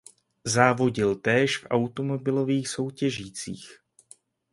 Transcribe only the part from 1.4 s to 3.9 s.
v automobilových soutěžích.